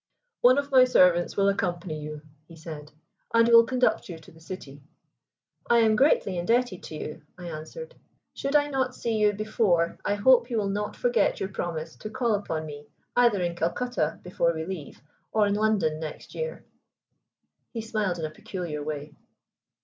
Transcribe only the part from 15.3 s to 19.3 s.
or in London next year." He smiled in a peculiar way.